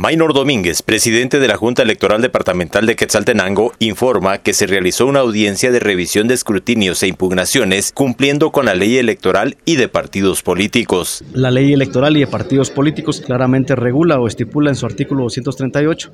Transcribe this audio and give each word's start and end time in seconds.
Maynor 0.00 0.32
Domínguez, 0.32 0.80
presidente 0.80 1.40
de 1.40 1.46
la 1.46 1.58
Junta 1.58 1.82
Electoral 1.82 2.22
Departamental 2.22 2.86
de 2.86 2.96
Quetzaltenango, 2.96 3.74
informa 3.80 4.38
que 4.38 4.54
se 4.54 4.66
realizó 4.66 5.04
una 5.04 5.20
audiencia 5.20 5.70
de 5.70 5.78
revisión 5.78 6.26
de 6.26 6.32
escrutinios 6.32 7.02
e 7.02 7.08
impugnaciones 7.08 7.92
cumpliendo 7.92 8.50
con 8.50 8.64
la 8.64 8.74
ley 8.74 8.96
electoral 8.96 9.58
y 9.66 9.76
de 9.76 9.88
partidos 9.88 10.42
políticos. 10.42 11.22
La 11.34 11.50
ley 11.50 11.74
electoral 11.74 12.16
y 12.16 12.20
de 12.20 12.26
partidos 12.28 12.70
políticos 12.70 13.20
claramente 13.20 13.76
regula 13.76 14.18
o 14.18 14.26
estipula 14.26 14.70
en 14.70 14.76
su 14.76 14.86
artículo 14.86 15.24
238 15.24 16.10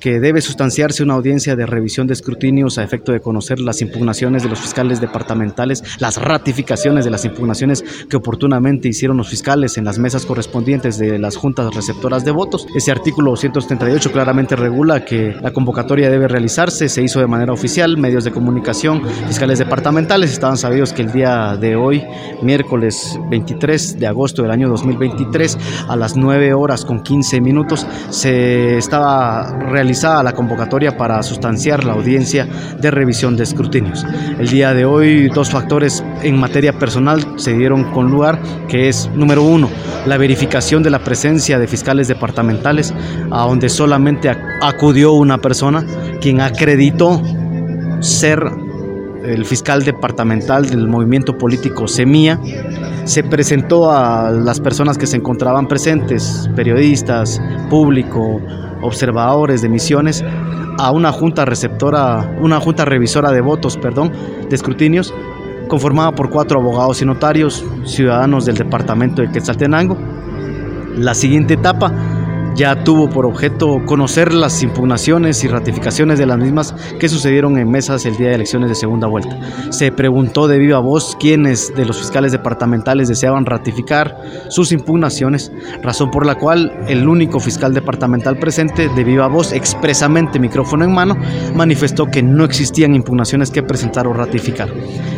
que 0.00 0.18
debe 0.18 0.40
sustanciarse 0.40 1.02
una 1.02 1.12
audiencia 1.12 1.56
de 1.56 1.66
revisión 1.66 2.06
de 2.06 2.14
escrutinios 2.14 2.78
a 2.78 2.84
efecto 2.84 3.12
de 3.12 3.20
conocer 3.20 3.60
las 3.60 3.82
impugnaciones 3.82 4.44
de 4.44 4.48
los 4.48 4.60
fiscales 4.60 4.98
departamentales, 5.02 5.82
las 5.98 6.16
ratificaciones 6.16 7.04
de 7.04 7.10
las 7.10 7.26
impugnaciones 7.26 7.84
que 8.08 8.16
oportunamente 8.16 8.88
hicieron 8.88 9.18
los 9.18 9.28
fiscales 9.28 9.76
en 9.76 9.84
las 9.84 9.98
mesas 9.98 10.24
correspondientes 10.24 10.96
de 10.96 11.18
las 11.18 11.36
juntas 11.36 11.74
receptoras 11.74 12.24
de 12.24 12.30
votos. 12.30 12.66
Ese 12.74 12.90
artículo 12.90 13.25
artículo 13.26 13.32
238 13.32 14.12
claramente 14.12 14.56
regula 14.56 15.04
que 15.04 15.34
la 15.40 15.50
convocatoria 15.52 16.10
debe 16.10 16.28
realizarse, 16.28 16.88
se 16.88 17.02
hizo 17.02 17.18
de 17.20 17.26
manera 17.26 17.52
oficial, 17.52 17.96
medios 17.96 18.24
de 18.24 18.30
comunicación, 18.30 19.02
fiscales 19.26 19.58
departamentales. 19.58 20.32
Estaban 20.32 20.56
sabidos 20.56 20.92
que 20.92 21.02
el 21.02 21.12
día 21.12 21.56
de 21.56 21.76
hoy, 21.76 22.04
miércoles 22.42 23.18
23 23.28 23.98
de 23.98 24.06
agosto 24.06 24.42
del 24.42 24.50
año 24.50 24.68
2023, 24.68 25.58
a 25.88 25.96
las 25.96 26.16
9 26.16 26.54
horas 26.54 26.84
con 26.84 27.02
15 27.02 27.40
minutos, 27.40 27.86
se 28.10 28.76
estaba 28.78 29.58
realizada 29.58 30.22
la 30.22 30.32
convocatoria 30.32 30.96
para 30.96 31.22
sustanciar 31.22 31.84
la 31.84 31.94
audiencia 31.94 32.46
de 32.78 32.90
revisión 32.90 33.36
de 33.36 33.44
escrutinios. 33.44 34.04
El 34.38 34.48
día 34.48 34.72
de 34.74 34.84
hoy, 34.84 35.28
dos 35.28 35.50
factores 35.50 36.04
en 36.22 36.38
materia 36.38 36.72
personal 36.72 37.24
se 37.36 37.54
dieron 37.54 37.90
con 37.92 38.10
lugar, 38.10 38.38
que 38.68 38.88
es, 38.88 39.10
número 39.14 39.42
uno, 39.42 39.68
la 40.06 40.16
verificación 40.16 40.82
de 40.82 40.90
la 40.90 41.00
presencia 41.00 41.58
de 41.58 41.66
fiscales 41.66 42.08
departamentales 42.08 42.94
a 43.30 43.44
donde 43.44 43.68
solamente 43.68 44.30
acudió 44.60 45.12
una 45.12 45.38
persona 45.38 45.84
quien 46.20 46.40
acreditó 46.40 47.20
ser 48.00 48.42
el 49.24 49.44
fiscal 49.44 49.84
departamental 49.84 50.68
del 50.68 50.88
movimiento 50.88 51.36
político 51.36 51.88
Semilla, 51.88 52.38
se 53.04 53.24
presentó 53.24 53.90
a 53.90 54.30
las 54.30 54.60
personas 54.60 54.98
que 54.98 55.06
se 55.06 55.16
encontraban 55.16 55.66
presentes, 55.66 56.48
periodistas, 56.54 57.40
público, 57.68 58.40
observadores 58.82 59.62
de 59.62 59.68
misiones, 59.68 60.24
a 60.78 60.90
una 60.90 61.10
junta 61.12 61.44
receptora, 61.44 62.36
una 62.40 62.60
junta 62.60 62.84
revisora 62.84 63.32
de 63.32 63.40
votos, 63.40 63.76
perdón, 63.76 64.12
de 64.48 64.54
escrutinios, 64.54 65.12
conformada 65.68 66.12
por 66.12 66.30
cuatro 66.30 66.60
abogados 66.60 67.02
y 67.02 67.06
notarios, 67.06 67.64
ciudadanos 67.84 68.44
del 68.44 68.56
departamento 68.56 69.22
de 69.22 69.30
Quetzaltenango. 69.30 69.96
La 70.96 71.14
siguiente 71.14 71.54
etapa 71.54 71.92
ya 72.56 72.82
tuvo 72.82 73.10
por 73.10 73.26
objeto 73.26 73.84
conocer 73.84 74.32
las 74.32 74.62
impugnaciones 74.62 75.44
y 75.44 75.48
ratificaciones 75.48 76.18
de 76.18 76.24
las 76.24 76.38
mismas 76.38 76.74
que 76.98 77.08
sucedieron 77.08 77.58
en 77.58 77.70
mesas 77.70 78.06
el 78.06 78.16
día 78.16 78.28
de 78.28 78.36
elecciones 78.36 78.70
de 78.70 78.74
segunda 78.74 79.06
vuelta. 79.06 79.38
Se 79.70 79.92
preguntó 79.92 80.48
de 80.48 80.58
viva 80.58 80.78
voz 80.78 81.16
quiénes 81.20 81.74
de 81.74 81.84
los 81.84 81.98
fiscales 81.98 82.32
departamentales 82.32 83.08
deseaban 83.08 83.44
ratificar 83.44 84.16
sus 84.48 84.72
impugnaciones, 84.72 85.52
razón 85.82 86.10
por 86.10 86.24
la 86.24 86.36
cual 86.36 86.72
el 86.88 87.06
único 87.06 87.40
fiscal 87.40 87.74
departamental 87.74 88.38
presente 88.38 88.88
de 88.88 89.04
viva 89.04 89.28
voz, 89.28 89.52
expresamente 89.52 90.40
micrófono 90.40 90.84
en 90.84 90.94
mano, 90.94 91.14
manifestó 91.54 92.06
que 92.06 92.22
no 92.22 92.44
existían 92.44 92.94
impugnaciones 92.94 93.50
que 93.50 93.62
presentar 93.62 94.06
o 94.06 94.14
ratificar. 94.14 94.70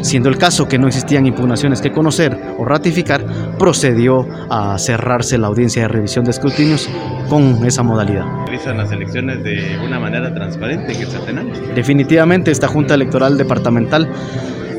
Siendo 0.03 0.29
el 0.29 0.39
caso 0.39 0.67
que 0.67 0.79
no 0.79 0.89
existían 0.89 1.27
impugnaciones 1.27 1.81
que 1.81 1.93
conocer 1.93 2.37
o 2.59 2.65
ratificar, 2.65 3.25
procedió 3.59 4.27
a 4.51 4.77
cerrarse 4.79 5.39
la 5.39 5.47
audiencia 5.47 5.83
de 5.83 5.89
revisión 5.89 6.25
de 6.25 6.33
escrutinios 6.33 6.89
con 7.29 7.65
esa 7.67 7.83
modalidad. 7.83 8.25
¿Realizan 8.47 8.79
las 8.79 8.91
elecciones 8.93 9.43
de 9.43 9.79
una 9.85 9.99
manera 10.01 10.33
transparente 10.35 10.93
en 10.93 10.99
Quetzaltenango? 11.01 11.53
Definitivamente 11.75 12.51
esta 12.51 12.69
Junta 12.69 12.95
Electoral 12.95 13.37
Departamental 13.37 14.09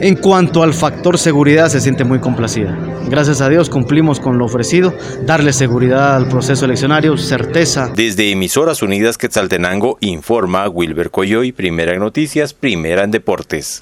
en 0.01 0.15
cuanto 0.15 0.63
al 0.63 0.73
factor 0.73 1.17
seguridad 1.17 1.67
se 1.67 1.81
siente 1.81 2.05
muy 2.05 2.19
complacida. 2.19 2.77
Gracias 3.09 3.41
a 3.41 3.49
Dios 3.49 3.69
cumplimos 3.69 4.19
con 4.19 4.37
lo 4.37 4.45
ofrecido, 4.45 4.93
darle 5.25 5.51
seguridad 5.51 6.15
al 6.15 6.29
proceso 6.29 6.65
eleccionario, 6.65 7.17
certeza. 7.17 7.91
Desde 7.93 8.31
Emisoras 8.31 8.81
Unidas 8.81 9.17
Quetzaltenango 9.17 9.97
informa 9.99 10.69
Wilber 10.69 11.11
Coyoy, 11.11 11.51
Primera 11.51 11.93
en 11.93 11.99
Noticias, 11.99 12.53
Primera 12.53 13.03
en 13.03 13.11
Deportes. 13.11 13.77